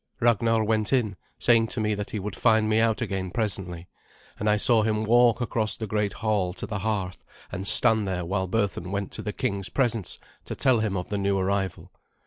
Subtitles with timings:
[0.19, 3.87] Ragnar went in, saying to me that he would find me out again presently;
[4.39, 8.25] and I saw him walk across the great hall to the hearth, and stand there
[8.25, 11.91] while Berthun went to the king's presence to tell him of the new arrival.